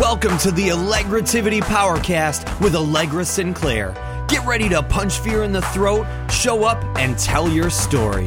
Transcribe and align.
Welcome 0.00 0.38
to 0.38 0.50
the 0.50 0.68
Allegrativity 0.68 1.60
Powercast 1.60 2.58
with 2.62 2.74
Allegra 2.74 3.22
Sinclair. 3.22 3.92
Get 4.28 4.46
ready 4.46 4.66
to 4.70 4.82
punch 4.82 5.18
fear 5.18 5.42
in 5.42 5.52
the 5.52 5.60
throat, 5.60 6.06
show 6.30 6.64
up, 6.64 6.82
and 6.96 7.18
tell 7.18 7.50
your 7.50 7.68
story. 7.68 8.26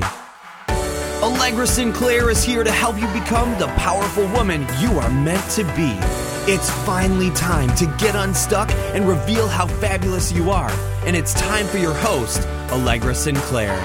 Allegra 1.24 1.66
Sinclair 1.66 2.30
is 2.30 2.44
here 2.44 2.64
to 2.64 2.72
help 2.72 3.02
you 3.02 3.08
become 3.08 3.58
the 3.58 3.66
powerful 3.76 4.28
woman 4.28 4.68
you 4.80 5.00
are 5.00 5.10
meant 5.10 5.50
to 5.54 5.64
be. 5.76 5.98
It's 6.46 6.70
finally 6.86 7.32
time 7.32 7.76
to 7.78 7.88
get 7.98 8.16
unstuck 8.16 8.70
and 8.94 9.08
reveal 9.08 9.48
how 9.48 9.66
fabulous 9.66 10.32
you 10.32 10.52
are. 10.52 10.72
And 11.08 11.16
it's 11.16 11.34
time 11.34 11.66
for 11.66 11.80
your 11.80 11.96
host, 11.96 12.48
Allegra 12.72 13.16
Sinclair. 13.16 13.76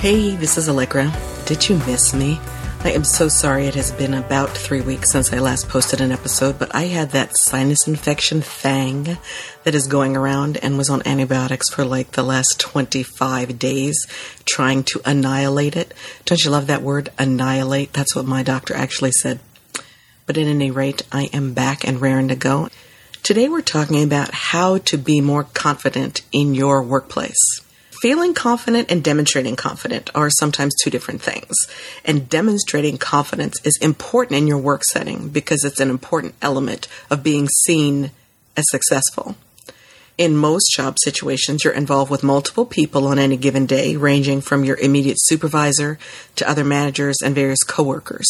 Hey, 0.00 0.34
this 0.34 0.58
is 0.58 0.68
Allegra. 0.68 1.12
Did 1.46 1.68
you 1.68 1.76
miss 1.86 2.12
me? 2.12 2.40
I 2.80 2.92
am 2.92 3.02
so 3.02 3.28
sorry 3.28 3.66
it 3.66 3.74
has 3.74 3.90
been 3.90 4.14
about 4.14 4.50
three 4.50 4.80
weeks 4.80 5.10
since 5.10 5.32
I 5.32 5.40
last 5.40 5.68
posted 5.68 6.00
an 6.00 6.12
episode, 6.12 6.60
but 6.60 6.72
I 6.72 6.84
had 6.84 7.10
that 7.10 7.36
sinus 7.36 7.88
infection 7.88 8.40
thing 8.40 9.18
that 9.64 9.74
is 9.74 9.88
going 9.88 10.16
around 10.16 10.58
and 10.58 10.78
was 10.78 10.88
on 10.88 11.02
antibiotics 11.04 11.68
for 11.68 11.84
like 11.84 12.12
the 12.12 12.22
last 12.22 12.60
25 12.60 13.58
days 13.58 14.06
trying 14.44 14.84
to 14.84 15.00
annihilate 15.04 15.74
it. 15.74 15.92
Don't 16.24 16.42
you 16.44 16.50
love 16.50 16.68
that 16.68 16.82
word, 16.82 17.10
annihilate? 17.18 17.92
That's 17.92 18.14
what 18.14 18.24
my 18.24 18.44
doctor 18.44 18.74
actually 18.74 19.12
said. 19.12 19.40
But 20.24 20.38
at 20.38 20.46
any 20.46 20.70
rate, 20.70 21.02
I 21.10 21.24
am 21.32 21.54
back 21.54 21.86
and 21.86 22.00
raring 22.00 22.28
to 22.28 22.36
go. 22.36 22.68
Today 23.24 23.48
we're 23.48 23.60
talking 23.60 24.04
about 24.04 24.30
how 24.32 24.78
to 24.78 24.96
be 24.96 25.20
more 25.20 25.44
confident 25.44 26.22
in 26.30 26.54
your 26.54 26.82
workplace. 26.82 27.60
Feeling 28.00 28.32
confident 28.32 28.92
and 28.92 29.02
demonstrating 29.02 29.56
confident 29.56 30.08
are 30.14 30.30
sometimes 30.30 30.74
two 30.76 30.90
different 30.90 31.20
things. 31.20 31.56
And 32.04 32.28
demonstrating 32.28 32.96
confidence 32.96 33.60
is 33.64 33.76
important 33.82 34.38
in 34.38 34.46
your 34.46 34.58
work 34.58 34.84
setting 34.84 35.30
because 35.30 35.64
it's 35.64 35.80
an 35.80 35.90
important 35.90 36.34
element 36.40 36.86
of 37.10 37.24
being 37.24 37.48
seen 37.48 38.12
as 38.56 38.64
successful. 38.68 39.34
In 40.16 40.36
most 40.36 40.72
job 40.76 40.96
situations, 41.02 41.64
you're 41.64 41.72
involved 41.72 42.10
with 42.10 42.22
multiple 42.22 42.66
people 42.66 43.06
on 43.08 43.18
any 43.18 43.36
given 43.36 43.66
day, 43.66 43.96
ranging 43.96 44.42
from 44.42 44.64
your 44.64 44.76
immediate 44.76 45.18
supervisor 45.20 45.98
to 46.36 46.48
other 46.48 46.64
managers 46.64 47.16
and 47.24 47.34
various 47.34 47.64
coworkers. 47.64 48.28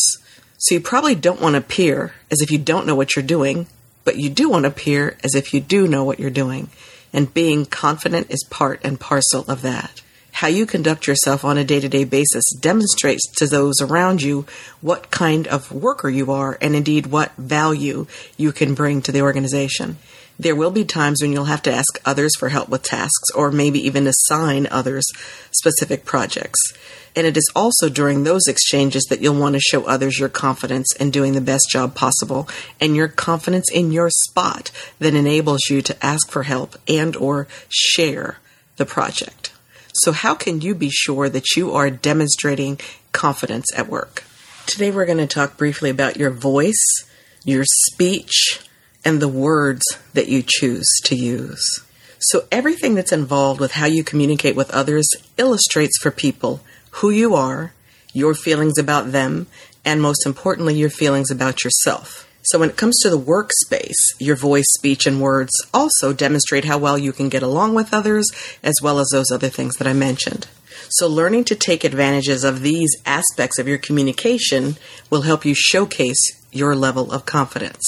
So 0.58 0.76
you 0.76 0.80
probably 0.80 1.14
don't 1.14 1.42
want 1.42 1.54
to 1.54 1.58
appear 1.58 2.14
as 2.30 2.40
if 2.40 2.50
you 2.50 2.58
don't 2.58 2.86
know 2.86 2.94
what 2.94 3.16
you're 3.16 3.22
doing, 3.22 3.66
but 4.04 4.16
you 4.16 4.30
do 4.30 4.48
want 4.48 4.64
to 4.64 4.70
appear 4.70 5.18
as 5.22 5.34
if 5.34 5.52
you 5.52 5.60
do 5.60 5.86
know 5.86 6.04
what 6.04 6.18
you're 6.18 6.30
doing 6.30 6.70
and 7.12 7.32
being 7.32 7.66
confident 7.66 8.30
is 8.30 8.44
part 8.50 8.80
and 8.84 9.00
parcel 9.00 9.44
of 9.48 9.62
that. 9.62 10.02
How 10.38 10.46
you 10.46 10.66
conduct 10.66 11.08
yourself 11.08 11.44
on 11.44 11.58
a 11.58 11.64
day 11.64 11.80
to 11.80 11.88
day 11.88 12.04
basis 12.04 12.44
demonstrates 12.60 13.28
to 13.38 13.48
those 13.48 13.80
around 13.80 14.22
you 14.22 14.46
what 14.80 15.10
kind 15.10 15.48
of 15.48 15.72
worker 15.72 16.08
you 16.08 16.30
are 16.30 16.56
and 16.60 16.76
indeed 16.76 17.06
what 17.06 17.34
value 17.34 18.06
you 18.36 18.52
can 18.52 18.74
bring 18.74 19.02
to 19.02 19.10
the 19.10 19.22
organization. 19.22 19.98
There 20.38 20.54
will 20.54 20.70
be 20.70 20.84
times 20.84 21.20
when 21.20 21.32
you'll 21.32 21.46
have 21.46 21.62
to 21.62 21.72
ask 21.72 22.00
others 22.04 22.36
for 22.38 22.50
help 22.50 22.68
with 22.68 22.84
tasks 22.84 23.30
or 23.34 23.50
maybe 23.50 23.84
even 23.84 24.06
assign 24.06 24.68
others 24.70 25.04
specific 25.50 26.04
projects. 26.04 26.60
And 27.16 27.26
it 27.26 27.36
is 27.36 27.50
also 27.56 27.88
during 27.88 28.22
those 28.22 28.46
exchanges 28.46 29.06
that 29.10 29.20
you'll 29.20 29.40
want 29.40 29.56
to 29.56 29.60
show 29.60 29.86
others 29.86 30.20
your 30.20 30.28
confidence 30.28 30.94
in 31.00 31.10
doing 31.10 31.32
the 31.32 31.40
best 31.40 31.68
job 31.68 31.96
possible 31.96 32.48
and 32.80 32.94
your 32.94 33.08
confidence 33.08 33.72
in 33.72 33.90
your 33.90 34.08
spot 34.08 34.70
that 35.00 35.16
enables 35.16 35.68
you 35.68 35.82
to 35.82 36.06
ask 36.06 36.30
for 36.30 36.44
help 36.44 36.76
and 36.86 37.16
or 37.16 37.48
share 37.70 38.38
the 38.76 38.86
project. 38.86 39.47
So 39.92 40.12
how 40.12 40.34
can 40.34 40.60
you 40.60 40.74
be 40.74 40.90
sure 40.90 41.28
that 41.28 41.56
you 41.56 41.72
are 41.72 41.90
demonstrating 41.90 42.78
confidence 43.12 43.66
at 43.76 43.88
work? 43.88 44.24
Today 44.66 44.90
we're 44.90 45.06
going 45.06 45.18
to 45.18 45.26
talk 45.26 45.56
briefly 45.56 45.90
about 45.90 46.16
your 46.16 46.30
voice, 46.30 46.84
your 47.44 47.64
speech, 47.64 48.60
and 49.04 49.20
the 49.20 49.28
words 49.28 49.82
that 50.12 50.28
you 50.28 50.42
choose 50.46 50.86
to 51.04 51.14
use. 51.14 51.82
So 52.18 52.46
everything 52.52 52.94
that's 52.94 53.12
involved 53.12 53.60
with 53.60 53.72
how 53.72 53.86
you 53.86 54.04
communicate 54.04 54.56
with 54.56 54.70
others 54.72 55.08
illustrates 55.36 55.98
for 55.98 56.10
people 56.10 56.60
who 56.90 57.10
you 57.10 57.34
are, 57.34 57.72
your 58.12 58.34
feelings 58.34 58.76
about 58.76 59.12
them, 59.12 59.46
and 59.84 60.02
most 60.02 60.26
importantly, 60.26 60.74
your 60.74 60.90
feelings 60.90 61.30
about 61.30 61.64
yourself. 61.64 62.27
So, 62.42 62.58
when 62.58 62.70
it 62.70 62.76
comes 62.76 62.98
to 63.00 63.10
the 63.10 63.18
workspace, 63.18 63.94
your 64.18 64.36
voice, 64.36 64.66
speech, 64.70 65.06
and 65.06 65.20
words 65.20 65.52
also 65.74 66.12
demonstrate 66.12 66.64
how 66.64 66.78
well 66.78 66.96
you 66.96 67.12
can 67.12 67.28
get 67.28 67.42
along 67.42 67.74
with 67.74 67.92
others, 67.92 68.30
as 68.62 68.76
well 68.82 68.98
as 68.98 69.08
those 69.10 69.30
other 69.30 69.48
things 69.48 69.76
that 69.76 69.88
I 69.88 69.92
mentioned. 69.92 70.46
So, 70.88 71.06
learning 71.06 71.44
to 71.44 71.54
take 71.54 71.84
advantages 71.84 72.44
of 72.44 72.62
these 72.62 72.90
aspects 73.04 73.58
of 73.58 73.68
your 73.68 73.78
communication 73.78 74.76
will 75.10 75.22
help 75.22 75.44
you 75.44 75.54
showcase 75.54 76.42
your 76.52 76.74
level 76.74 77.12
of 77.12 77.26
confidence. 77.26 77.84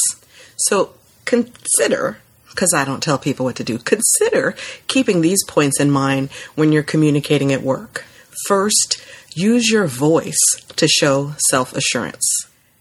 So, 0.57 0.95
consider 1.25 2.19
because 2.51 2.75
I 2.75 2.85
don't 2.85 3.03
tell 3.03 3.17
people 3.17 3.47
what 3.47 3.57
to 3.57 3.65
do. 3.65 3.79
Consider 3.79 4.55
keeping 4.87 5.21
these 5.21 5.43
points 5.47 5.81
in 5.81 5.91
mind 5.91 6.31
when 6.57 6.73
you're 6.73 6.83
communicating 6.83 7.53
at 7.53 7.63
work. 7.63 8.05
First, 8.47 9.03
use 9.35 9.71
your 9.71 9.87
voice 9.87 10.39
to 10.77 10.87
show 10.89 11.35
self 11.49 11.73
assurance. 11.75 12.27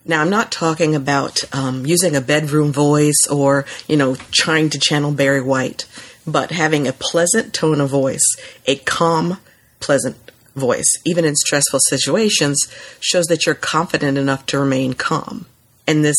Now, 0.05 0.21
I'm 0.21 0.29
not 0.29 0.51
talking 0.51 0.95
about 0.95 1.43
um, 1.53 1.85
using 1.85 2.15
a 2.15 2.21
bedroom 2.21 2.71
voice 2.71 3.27
or, 3.29 3.65
you 3.87 3.97
know, 3.97 4.15
trying 4.31 4.69
to 4.71 4.79
channel 4.79 5.11
Barry 5.11 5.41
White, 5.41 5.85
but 6.25 6.51
having 6.51 6.87
a 6.87 6.93
pleasant 6.93 7.53
tone 7.53 7.81
of 7.81 7.89
voice, 7.89 8.25
a 8.65 8.77
calm, 8.77 9.37
pleasant 9.79 10.17
voice, 10.55 10.89
even 11.05 11.25
in 11.25 11.35
stressful 11.35 11.79
situations, 11.87 12.59
shows 12.99 13.25
that 13.25 13.45
you're 13.45 13.55
confident 13.55 14.17
enough 14.17 14.45
to 14.47 14.59
remain 14.59 14.93
calm. 14.93 15.45
And 15.85 16.03
this 16.03 16.17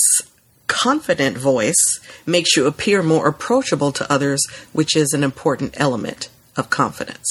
confident 0.67 1.37
voice 1.37 2.01
makes 2.27 2.57
you 2.57 2.67
appear 2.67 3.03
more 3.03 3.27
approachable 3.27 3.93
to 3.93 4.12
others, 4.12 4.41
which 4.73 4.97
is 4.97 5.12
an 5.12 5.25
important 5.25 5.75
element 5.81 6.29
of 6.57 6.71
confidence. 6.71 7.27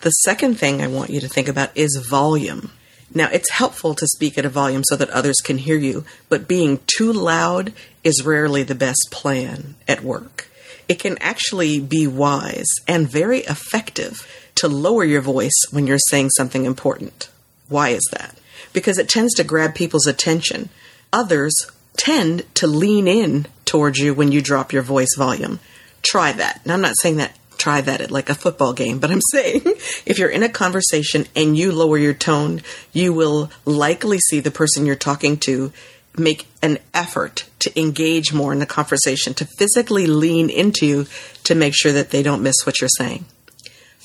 The 0.00 0.10
second 0.10 0.58
thing 0.58 0.82
I 0.82 0.86
want 0.86 1.10
you 1.10 1.20
to 1.20 1.28
think 1.28 1.48
about 1.48 1.74
is 1.74 2.04
volume. 2.08 2.72
Now, 3.14 3.28
it's 3.32 3.50
helpful 3.50 3.94
to 3.94 4.08
speak 4.08 4.36
at 4.36 4.44
a 4.44 4.48
volume 4.50 4.82
so 4.84 4.96
that 4.96 5.10
others 5.10 5.36
can 5.36 5.58
hear 5.58 5.76
you, 5.76 6.04
but 6.28 6.48
being 6.48 6.80
too 6.86 7.12
loud 7.12 7.72
is 8.02 8.24
rarely 8.24 8.64
the 8.64 8.74
best 8.74 9.08
plan 9.12 9.76
at 9.86 10.02
work. 10.02 10.48
It 10.88 10.98
can 10.98 11.16
actually 11.18 11.80
be 11.80 12.06
wise 12.08 12.66
and 12.88 13.08
very 13.08 13.40
effective 13.40 14.28
to 14.56 14.68
lower 14.68 15.04
your 15.04 15.20
voice 15.20 15.58
when 15.70 15.86
you're 15.86 15.98
saying 16.08 16.30
something 16.30 16.64
important. 16.64 17.28
Why 17.68 17.90
is 17.90 18.06
that? 18.12 18.36
Because 18.72 18.98
it 18.98 19.08
tends 19.08 19.34
to 19.34 19.44
grab 19.44 19.74
people's 19.74 20.06
attention. 20.06 20.68
Others 21.12 21.70
tend 21.96 22.44
to 22.56 22.66
lean 22.66 23.06
in 23.06 23.46
towards 23.64 23.98
you 23.98 24.12
when 24.12 24.32
you 24.32 24.42
drop 24.42 24.72
your 24.72 24.82
voice 24.82 25.14
volume. 25.16 25.60
Try 26.02 26.32
that. 26.32 26.66
Now, 26.66 26.74
I'm 26.74 26.80
not 26.80 26.98
saying 27.00 27.16
that 27.16 27.36
try 27.58 27.80
that 27.80 28.00
at 28.00 28.10
like 28.10 28.28
a 28.28 28.34
football 28.34 28.72
game, 28.72 28.98
but 28.98 29.10
I'm 29.10 29.20
saying 29.32 29.62
if 30.06 30.18
you're 30.18 30.28
in 30.28 30.42
a 30.42 30.48
conversation 30.48 31.26
and 31.34 31.56
you 31.56 31.72
lower 31.72 31.98
your 31.98 32.14
tone, 32.14 32.62
you 32.92 33.12
will 33.12 33.50
likely 33.64 34.18
see 34.18 34.40
the 34.40 34.50
person 34.50 34.86
you're 34.86 34.96
talking 34.96 35.36
to 35.38 35.72
make 36.16 36.46
an 36.62 36.78
effort 36.92 37.48
to 37.58 37.80
engage 37.80 38.32
more 38.32 38.52
in 38.52 38.58
the 38.58 38.66
conversation, 38.66 39.34
to 39.34 39.48
physically 39.58 40.06
lean 40.06 40.48
into 40.48 40.86
you 40.86 41.06
to 41.44 41.54
make 41.54 41.74
sure 41.74 41.92
that 41.92 42.10
they 42.10 42.22
don't 42.22 42.42
miss 42.42 42.64
what 42.64 42.80
you're 42.80 42.88
saying. 42.98 43.24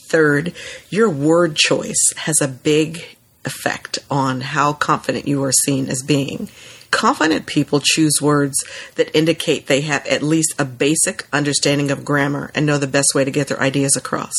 Third, 0.09 0.54
your 0.90 1.09
word 1.09 1.56
choice 1.56 2.14
has 2.18 2.42
a 2.42 2.48
big 2.48 3.18
effect 3.46 4.00
on 4.09 4.42
how 4.42 4.74
confident 4.74 5.28
you 5.28 5.44
are 5.44 5.52
seen 5.52 5.88
as 5.88 6.02
being. 6.02 6.50
Confident 6.92 7.46
people 7.46 7.82
choose 7.84 8.22
words 8.22 8.64
that 8.96 9.16
indicate 9.16 9.68
they 9.68 9.82
have 9.82 10.06
at 10.08 10.24
least 10.24 10.56
a 10.58 10.66
basic 10.66 11.28
understanding 11.32 11.92
of 11.92 12.04
grammar 12.04 12.52
and 12.56 12.66
know 12.66 12.78
the 12.78 12.88
best 12.88 13.14
way 13.14 13.24
to 13.24 13.32
get 13.32 13.48
their 13.48 13.62
ideas 13.62 13.96
across. 13.96 14.34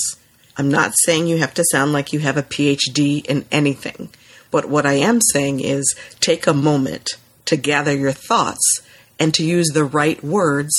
I'm 0.56 0.69
not 0.69 0.93
saying 1.05 1.27
you 1.27 1.38
have 1.38 1.55
to 1.55 1.65
sound 1.71 1.93
like 1.93 2.12
you 2.12 2.19
have 2.21 2.37
a 2.37 2.43
PhD 2.43 3.25
in 3.25 3.47
anything, 3.53 4.11
but 4.50 4.69
what 4.69 4.84
I 4.84 4.94
am 4.94 5.21
saying 5.33 5.61
is 5.61 5.94
take 6.19 6.47
a 6.47 6.53
moment 6.53 7.11
to 7.47 7.56
gather 7.56 7.97
your 7.97 8.12
thoughts 8.12 8.82
and 9.19 9.32
to 9.35 9.44
use 9.44 9.69
the 9.69 9.85
right 9.85 10.23
words 10.25 10.75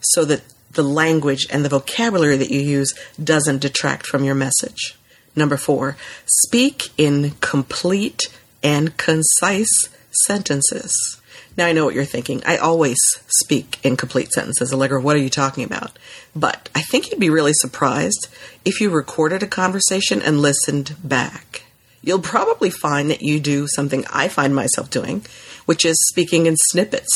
so 0.00 0.24
that 0.24 0.42
the 0.72 0.82
language 0.82 1.46
and 1.50 1.64
the 1.64 1.68
vocabulary 1.68 2.36
that 2.36 2.50
you 2.50 2.60
use 2.60 2.94
doesn't 3.22 3.60
detract 3.60 4.06
from 4.06 4.24
your 4.24 4.34
message. 4.34 4.96
Number 5.36 5.56
four, 5.56 5.96
speak 6.26 6.90
in 6.98 7.32
complete 7.40 8.28
and 8.62 8.96
concise 8.96 9.88
sentences. 10.26 11.20
Now 11.56 11.66
I 11.66 11.72
know 11.72 11.84
what 11.84 11.94
you're 11.94 12.04
thinking. 12.04 12.42
I 12.46 12.56
always 12.56 12.98
speak 13.28 13.78
in 13.82 13.96
complete 13.96 14.32
sentences. 14.32 14.72
Allegra, 14.72 15.00
what 15.00 15.16
are 15.16 15.20
you 15.20 15.30
talking 15.30 15.64
about? 15.64 15.98
But 16.34 16.70
I 16.74 16.82
think 16.82 17.10
you'd 17.10 17.20
be 17.20 17.30
really 17.30 17.52
surprised 17.52 18.28
if 18.64 18.80
you 18.80 18.90
recorded 18.90 19.42
a 19.42 19.46
conversation 19.46 20.22
and 20.22 20.40
listened 20.40 20.96
back. 21.04 21.64
You'll 22.02 22.20
probably 22.20 22.70
find 22.70 23.10
that 23.10 23.22
you 23.22 23.38
do 23.38 23.68
something 23.68 24.04
I 24.12 24.28
find 24.28 24.54
myself 24.54 24.90
doing, 24.90 25.24
which 25.66 25.84
is 25.84 25.96
speaking 26.08 26.46
in 26.46 26.56
snippets 26.56 27.10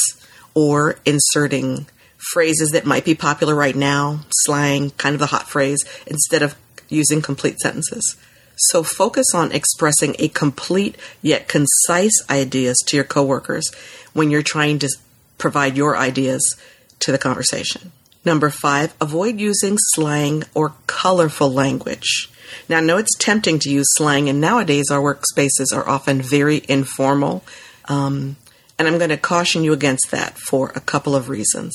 or 0.54 0.96
inserting 1.04 1.87
phrases 2.32 2.70
that 2.70 2.87
might 2.87 3.04
be 3.04 3.14
popular 3.14 3.54
right 3.54 3.76
now, 3.76 4.20
slang, 4.44 4.90
kind 4.90 5.14
of 5.14 5.20
the 5.20 5.26
hot 5.26 5.49
phrase, 5.49 5.84
instead 6.06 6.42
of 6.42 6.56
using 6.88 7.20
complete 7.20 7.58
sentences. 7.58 8.16
So 8.56 8.82
focus 8.82 9.26
on 9.35 9.53
expressing 9.53 10.17
a 10.19 10.29
complete 10.29 10.97
yet 11.23 11.49
concise 11.49 12.14
ideas 12.31 12.79
to 12.87 12.97
your 12.97 13.05
coworkers 13.05 13.70
when 14.12 14.31
you're 14.31 14.43
trying 14.43 14.79
to 14.81 14.88
provide 15.38 15.76
your 15.76 15.97
ideas 15.97 16.56
to 17.00 17.12
the 17.12 17.19
conversation. 17.19 17.93
Number 18.25 18.50
five, 18.50 18.94
avoid 19.00 19.38
using 19.38 19.76
slang 19.79 20.44
or 20.55 20.75
colorful 20.87 21.53
language. 21.53 22.31
Now, 22.69 22.79
I 22.79 22.81
know 22.81 22.97
it's 22.97 23.17
tempting 23.19 23.58
to 23.61 23.70
use 23.70 23.87
slang, 23.91 24.29
and 24.29 24.41
nowadays 24.41 24.91
our 24.91 25.00
workspaces 25.00 25.73
are 25.73 25.88
often 25.88 26.23
very 26.23 26.62
informal. 26.69 27.44
Um, 27.85 28.37
and 28.79 28.88
I'm 28.88 28.99
going 28.99 29.11
to 29.11 29.17
caution 29.17 29.64
you 29.64 29.73
against 29.73 30.11
that 30.11 30.38
for 30.38 30.73
a 30.75 30.81
couple 30.81 31.14
of 31.14 31.29
reasons. 31.29 31.75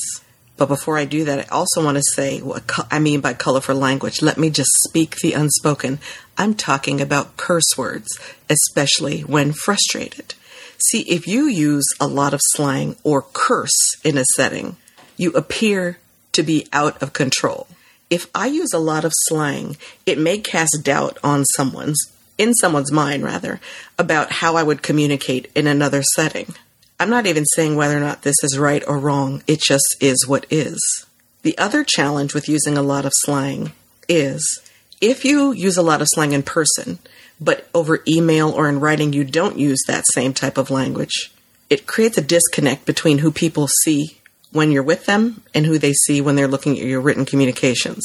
But 0.62 0.68
before 0.68 0.96
I 0.96 1.06
do 1.06 1.24
that, 1.24 1.40
I 1.40 1.52
also 1.52 1.84
want 1.84 1.96
to 1.96 2.12
say 2.14 2.38
what 2.38 2.62
I 2.88 3.00
mean 3.00 3.20
by 3.20 3.34
colorful 3.34 3.74
language. 3.74 4.22
Let 4.22 4.38
me 4.38 4.48
just 4.48 4.70
speak 4.86 5.16
the 5.16 5.32
unspoken. 5.32 5.98
I'm 6.38 6.54
talking 6.54 7.00
about 7.00 7.36
curse 7.36 7.76
words, 7.76 8.16
especially 8.48 9.22
when 9.22 9.54
frustrated. 9.54 10.34
See, 10.78 11.00
if 11.00 11.26
you 11.26 11.46
use 11.46 11.86
a 12.00 12.06
lot 12.06 12.32
of 12.32 12.38
slang 12.52 12.94
or 13.02 13.22
curse 13.32 13.96
in 14.04 14.16
a 14.16 14.24
setting, 14.36 14.76
you 15.16 15.32
appear 15.32 15.98
to 16.30 16.44
be 16.44 16.68
out 16.72 17.02
of 17.02 17.12
control. 17.12 17.66
If 18.08 18.28
I 18.32 18.46
use 18.46 18.72
a 18.72 18.78
lot 18.78 19.04
of 19.04 19.12
slang, 19.24 19.76
it 20.06 20.16
may 20.16 20.38
cast 20.38 20.84
doubt 20.84 21.18
on 21.24 21.44
someone's, 21.56 22.00
in 22.38 22.54
someone's 22.54 22.92
mind 22.92 23.24
rather, 23.24 23.60
about 23.98 24.30
how 24.30 24.54
I 24.54 24.62
would 24.62 24.80
communicate 24.80 25.50
in 25.56 25.66
another 25.66 26.04
setting. 26.14 26.54
I'm 26.98 27.10
not 27.10 27.26
even 27.26 27.44
saying 27.46 27.76
whether 27.76 27.96
or 27.96 28.00
not 28.00 28.22
this 28.22 28.36
is 28.42 28.58
right 28.58 28.82
or 28.86 28.98
wrong, 28.98 29.42
it 29.46 29.60
just 29.60 29.96
is 30.00 30.26
what 30.26 30.46
is. 30.50 31.06
The 31.42 31.58
other 31.58 31.82
challenge 31.82 32.34
with 32.34 32.48
using 32.48 32.78
a 32.78 32.82
lot 32.82 33.04
of 33.04 33.12
slang 33.16 33.72
is 34.08 34.60
if 35.00 35.24
you 35.24 35.52
use 35.52 35.76
a 35.76 35.82
lot 35.82 36.00
of 36.00 36.08
slang 36.10 36.32
in 36.32 36.44
person, 36.44 37.00
but 37.40 37.68
over 37.74 38.02
email 38.06 38.50
or 38.50 38.68
in 38.68 38.78
writing 38.78 39.12
you 39.12 39.24
don't 39.24 39.58
use 39.58 39.82
that 39.86 40.04
same 40.12 40.32
type 40.32 40.56
of 40.56 40.70
language, 40.70 41.32
it 41.68 41.86
creates 41.86 42.18
a 42.18 42.22
disconnect 42.22 42.86
between 42.86 43.18
who 43.18 43.32
people 43.32 43.66
see 43.66 44.18
when 44.52 44.70
you're 44.70 44.82
with 44.82 45.06
them 45.06 45.42
and 45.54 45.66
who 45.66 45.78
they 45.78 45.92
see 45.92 46.20
when 46.20 46.36
they're 46.36 46.46
looking 46.46 46.78
at 46.78 46.84
your 46.84 47.00
written 47.00 47.24
communications. 47.24 48.04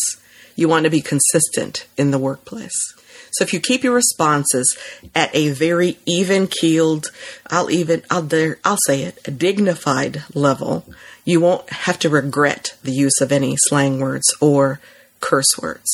You 0.55 0.67
want 0.67 0.85
to 0.85 0.89
be 0.89 1.01
consistent 1.01 1.85
in 1.97 2.09
the 2.09 2.17
workplace. 2.17 2.95
So 3.37 3.43
if 3.43 3.53
you 3.53 3.59
keep 3.59 3.83
your 3.83 3.93
responses 3.93 4.75
at 5.13 5.29
a 5.35 5.49
very 5.49 5.99
even 6.07 6.47
keeled, 6.47 7.11
I'll 7.45 7.69
even, 7.69 8.01
I'll 8.09 8.23
dare, 8.23 8.57
I'll 8.65 8.79
say 8.87 9.03
it, 9.03 9.19
a 9.25 9.31
dignified 9.31 10.23
level, 10.33 10.85
you 11.23 11.39
won't 11.39 11.69
have 11.69 11.99
to 11.99 12.09
regret 12.09 12.75
the 12.81 12.91
use 12.91 13.21
of 13.21 13.31
any 13.31 13.55
slang 13.55 13.99
words 13.99 14.25
or 14.41 14.79
curse 15.19 15.55
words. 15.61 15.87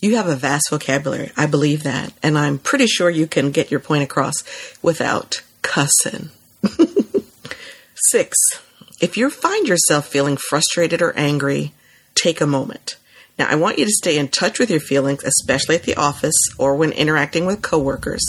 You 0.00 0.16
have 0.16 0.28
a 0.28 0.36
vast 0.36 0.70
vocabulary. 0.70 1.30
I 1.36 1.44
believe 1.44 1.82
that. 1.82 2.14
And 2.22 2.38
I'm 2.38 2.58
pretty 2.58 2.86
sure 2.86 3.10
you 3.10 3.26
can 3.26 3.50
get 3.50 3.70
your 3.70 3.80
point 3.80 4.04
across 4.04 4.42
without 4.80 5.42
cussing. 5.60 6.30
Six, 8.10 8.34
if 8.98 9.18
you 9.18 9.28
find 9.28 9.68
yourself 9.68 10.08
feeling 10.08 10.38
frustrated 10.38 11.02
or 11.02 11.14
angry, 11.18 11.74
take 12.14 12.40
a 12.40 12.46
moment. 12.46 12.96
Now, 13.38 13.46
I 13.48 13.54
want 13.54 13.78
you 13.78 13.84
to 13.84 13.90
stay 13.90 14.18
in 14.18 14.28
touch 14.28 14.58
with 14.58 14.70
your 14.70 14.80
feelings, 14.80 15.22
especially 15.22 15.76
at 15.76 15.84
the 15.84 15.94
office 15.94 16.34
or 16.58 16.74
when 16.74 16.92
interacting 16.92 17.46
with 17.46 17.62
coworkers, 17.62 18.24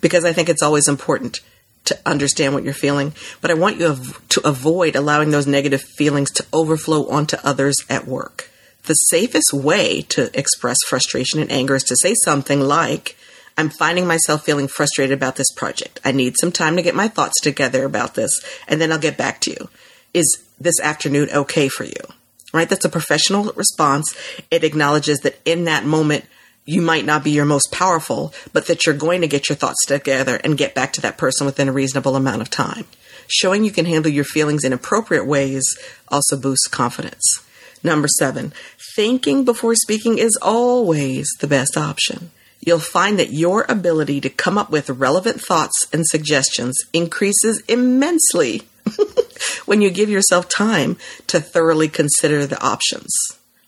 because 0.00 0.24
I 0.24 0.32
think 0.32 0.48
it's 0.48 0.62
always 0.62 0.86
important 0.86 1.40
to 1.86 1.98
understand 2.04 2.52
what 2.52 2.62
you're 2.62 2.74
feeling. 2.74 3.14
But 3.40 3.50
I 3.50 3.54
want 3.54 3.80
you 3.80 3.96
to 4.28 4.46
avoid 4.46 4.96
allowing 4.96 5.30
those 5.30 5.46
negative 5.46 5.82
feelings 5.82 6.30
to 6.32 6.46
overflow 6.52 7.08
onto 7.08 7.38
others 7.42 7.76
at 7.88 8.06
work. 8.06 8.50
The 8.84 8.94
safest 8.94 9.52
way 9.52 10.02
to 10.02 10.30
express 10.38 10.78
frustration 10.86 11.40
and 11.40 11.50
anger 11.50 11.74
is 11.74 11.84
to 11.84 11.96
say 11.96 12.14
something 12.24 12.60
like, 12.60 13.16
I'm 13.56 13.70
finding 13.70 14.06
myself 14.06 14.44
feeling 14.44 14.68
frustrated 14.68 15.16
about 15.16 15.36
this 15.36 15.52
project. 15.52 16.00
I 16.04 16.12
need 16.12 16.36
some 16.38 16.52
time 16.52 16.76
to 16.76 16.82
get 16.82 16.94
my 16.94 17.08
thoughts 17.08 17.40
together 17.40 17.84
about 17.84 18.14
this, 18.14 18.40
and 18.68 18.80
then 18.80 18.92
I'll 18.92 18.98
get 18.98 19.18
back 19.18 19.40
to 19.42 19.50
you. 19.50 19.68
Is 20.14 20.42
this 20.58 20.80
afternoon 20.80 21.30
okay 21.30 21.68
for 21.68 21.84
you? 21.84 22.19
Right? 22.52 22.68
That's 22.68 22.84
a 22.84 22.90
professional 22.90 23.52
response. 23.54 24.14
It 24.50 24.64
acknowledges 24.64 25.20
that 25.20 25.40
in 25.44 25.64
that 25.64 25.84
moment, 25.84 26.24
you 26.66 26.82
might 26.82 27.04
not 27.04 27.24
be 27.24 27.30
your 27.30 27.44
most 27.44 27.72
powerful, 27.72 28.32
but 28.52 28.66
that 28.66 28.86
you're 28.86 28.94
going 28.94 29.22
to 29.22 29.26
get 29.26 29.48
your 29.48 29.56
thoughts 29.56 29.84
together 29.86 30.36
and 30.36 30.58
get 30.58 30.74
back 30.74 30.92
to 30.94 31.00
that 31.00 31.18
person 31.18 31.46
within 31.46 31.68
a 31.68 31.72
reasonable 31.72 32.16
amount 32.16 32.42
of 32.42 32.50
time. 32.50 32.84
Showing 33.26 33.64
you 33.64 33.70
can 33.70 33.86
handle 33.86 34.10
your 34.10 34.24
feelings 34.24 34.64
in 34.64 34.72
appropriate 34.72 35.26
ways 35.26 35.64
also 36.08 36.36
boosts 36.36 36.68
confidence. 36.68 37.42
Number 37.82 38.08
seven, 38.08 38.52
thinking 38.94 39.44
before 39.44 39.74
speaking 39.74 40.18
is 40.18 40.38
always 40.42 41.28
the 41.40 41.46
best 41.46 41.76
option. 41.76 42.30
You'll 42.60 42.78
find 42.78 43.18
that 43.18 43.32
your 43.32 43.64
ability 43.68 44.20
to 44.20 44.28
come 44.28 44.58
up 44.58 44.70
with 44.70 44.90
relevant 44.90 45.40
thoughts 45.40 45.86
and 45.92 46.06
suggestions 46.06 46.76
increases 46.92 47.62
immensely 47.68 48.62
when 49.66 49.80
you 49.80 49.90
give 49.90 50.10
yourself 50.10 50.48
time 50.48 50.96
to 51.26 51.40
thoroughly 51.40 51.88
consider 51.88 52.46
the 52.46 52.62
options 52.64 53.12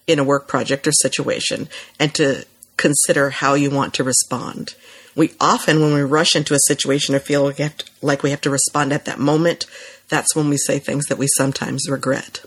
in 0.06 0.18
a 0.18 0.24
work 0.24 0.48
project 0.48 0.86
or 0.86 0.92
situation 0.92 1.68
and 1.98 2.14
to 2.14 2.44
consider 2.76 3.30
how 3.30 3.54
you 3.54 3.70
want 3.70 3.94
to 3.94 4.04
respond. 4.04 4.74
We 5.14 5.34
often, 5.40 5.80
when 5.80 5.92
we 5.92 6.02
rush 6.02 6.34
into 6.34 6.54
a 6.54 6.66
situation 6.66 7.14
or 7.14 7.20
feel 7.20 7.44
like 7.44 7.58
we, 7.58 7.68
to, 7.68 7.84
like 8.00 8.22
we 8.22 8.30
have 8.30 8.40
to 8.42 8.50
respond 8.50 8.92
at 8.92 9.04
that 9.04 9.18
moment, 9.18 9.66
that's 10.08 10.34
when 10.34 10.48
we 10.48 10.56
say 10.56 10.78
things 10.78 11.06
that 11.06 11.18
we 11.18 11.28
sometimes 11.36 11.88
regret. 11.88 12.44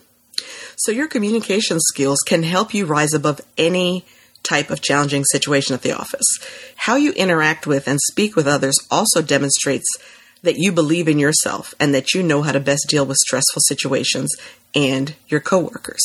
So, 0.75 0.92
your 0.92 1.07
communication 1.07 1.80
skills 1.80 2.19
can 2.25 2.44
help 2.44 2.74
you 2.74 2.86
rise 2.86 3.13
above 3.13 3.39
any 3.57 4.04
type 4.44 4.69
of 4.69 4.81
challenging 4.81 5.24
situation 5.25 5.74
at 5.74 5.81
the 5.81 5.92
office. 5.92 6.25
How 6.75 6.95
you 6.95 7.12
interact 7.13 7.66
with 7.66 7.88
and 7.88 8.00
speak 8.07 8.36
with 8.36 8.48
others 8.48 8.78
also 8.92 9.21
demonstrates 9.21 9.88
that 10.45 10.57
you 10.57 10.71
believe 10.71 11.07
in 11.07 11.19
yourself 11.19 11.74
and 11.80 11.94
that 11.94 12.13
you 12.13 12.24
know 12.24 12.42
how 12.42 12.51
to 12.51 12.59
best 12.59 12.88
deal 12.88 13.06
with 13.06 13.18
stressful 13.18 13.62
situations 13.65 14.36
and 14.74 15.15
your 15.27 15.42
coworkers. 15.42 16.01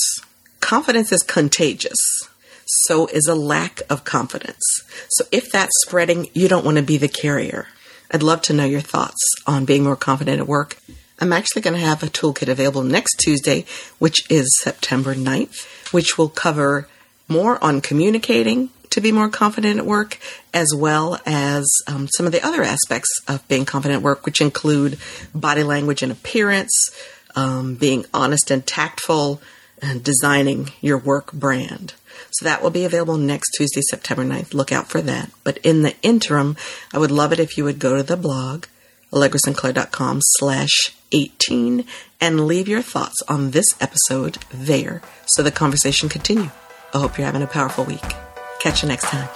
Confidence 0.60 1.12
is 1.12 1.22
contagious. 1.22 1.98
So 2.84 3.06
is 3.06 3.26
a 3.26 3.34
lack 3.34 3.82
of 3.90 4.04
confidence. 4.04 4.64
So 5.08 5.24
if 5.32 5.50
that's 5.50 5.72
spreading, 5.82 6.28
you 6.34 6.46
don't 6.46 6.64
want 6.64 6.76
to 6.76 6.82
be 6.82 6.96
the 6.98 7.08
carrier. 7.08 7.66
I'd 8.12 8.22
love 8.22 8.42
to 8.42 8.52
know 8.52 8.64
your 8.64 8.80
thoughts 8.80 9.20
on 9.46 9.64
being 9.64 9.84
more 9.84 9.96
confident 9.96 10.40
at 10.40 10.46
work. 10.46 10.76
I'm 11.18 11.32
actually 11.32 11.62
going 11.62 11.78
to 11.78 11.84
have 11.84 12.02
a 12.02 12.06
toolkit 12.06 12.48
available 12.48 12.82
next 12.82 13.16
Tuesday, 13.16 13.64
which 13.98 14.28
is 14.30 14.58
September 14.62 15.14
9th, 15.14 15.66
which 15.92 16.16
will 16.16 16.28
cover 16.28 16.88
more 17.28 17.62
on 17.62 17.80
communicating, 17.80 18.70
to 18.90 19.00
be 19.00 19.12
more 19.12 19.28
confident 19.28 19.78
at 19.78 19.86
work, 19.86 20.18
as 20.52 20.72
well 20.74 21.18
as 21.24 21.66
um, 21.86 22.08
some 22.16 22.26
of 22.26 22.32
the 22.32 22.44
other 22.44 22.62
aspects 22.62 23.10
of 23.28 23.46
being 23.48 23.64
confident 23.64 23.98
at 23.98 24.04
work, 24.04 24.26
which 24.26 24.40
include 24.40 24.98
body 25.34 25.62
language 25.62 26.02
and 26.02 26.12
appearance, 26.12 26.90
um, 27.36 27.76
being 27.76 28.04
honest 28.12 28.50
and 28.50 28.66
tactful, 28.66 29.40
and 29.80 30.02
designing 30.04 30.70
your 30.80 30.98
work 30.98 31.32
brand. 31.32 31.94
So 32.32 32.44
that 32.44 32.62
will 32.62 32.70
be 32.70 32.84
available 32.84 33.16
next 33.16 33.50
Tuesday, 33.56 33.80
September 33.82 34.24
9th. 34.24 34.54
Look 34.54 34.72
out 34.72 34.88
for 34.88 35.00
that. 35.02 35.30
But 35.42 35.58
in 35.58 35.82
the 35.82 35.94
interim, 36.02 36.56
I 36.92 36.98
would 36.98 37.10
love 37.10 37.32
it 37.32 37.40
if 37.40 37.56
you 37.56 37.64
would 37.64 37.78
go 37.78 37.96
to 37.96 38.02
the 38.02 38.16
blog, 38.16 38.66
allegrasinclair.com 39.12 40.20
slash 40.22 40.94
18 41.12 41.84
and 42.20 42.46
leave 42.46 42.68
your 42.68 42.82
thoughts 42.82 43.22
on 43.28 43.50
this 43.50 43.74
episode 43.80 44.38
there 44.52 45.02
so 45.26 45.42
the 45.42 45.50
conversation 45.50 46.08
continue. 46.08 46.50
I 46.94 46.98
hope 46.98 47.18
you're 47.18 47.26
having 47.26 47.42
a 47.42 47.46
powerful 47.46 47.84
week. 47.84 48.29
Catch 48.60 48.82
you 48.82 48.88
next 48.88 49.04
time. 49.04 49.28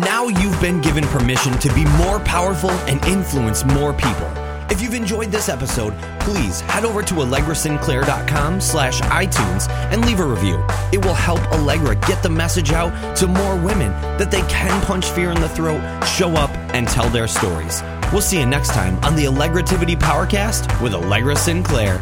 Now 0.00 0.26
you've 0.26 0.60
been 0.60 0.80
given 0.80 1.04
permission 1.04 1.52
to 1.60 1.72
be 1.72 1.84
more 1.96 2.18
powerful 2.20 2.70
and 2.70 3.02
influence 3.06 3.64
more 3.64 3.92
people. 3.92 4.28
If 4.68 4.82
you've 4.82 4.94
enjoyed 4.94 5.30
this 5.30 5.48
episode, 5.48 5.94
please 6.18 6.60
head 6.62 6.84
over 6.84 7.02
to 7.04 7.14
allegrasinclair.com 7.14 8.60
slash 8.60 9.00
iTunes 9.02 9.68
and 9.92 10.04
leave 10.04 10.18
a 10.18 10.24
review. 10.24 10.56
It 10.92 11.04
will 11.04 11.14
help 11.14 11.40
Allegra 11.52 11.94
get 11.94 12.20
the 12.24 12.28
message 12.28 12.72
out 12.72 13.16
to 13.18 13.28
more 13.28 13.54
women 13.54 13.92
that 14.18 14.32
they 14.32 14.42
can 14.42 14.84
punch 14.84 15.06
fear 15.10 15.30
in 15.30 15.40
the 15.40 15.48
throat, 15.48 15.80
show 16.04 16.30
up, 16.32 16.50
and 16.74 16.88
tell 16.88 17.08
their 17.08 17.28
stories. 17.28 17.80
We'll 18.12 18.22
see 18.22 18.40
you 18.40 18.46
next 18.46 18.70
time 18.70 18.96
on 19.04 19.14
the 19.14 19.26
Allegrativity 19.26 19.96
Powercast 19.96 20.82
with 20.82 20.94
Allegra 20.94 21.36
Sinclair. 21.36 22.00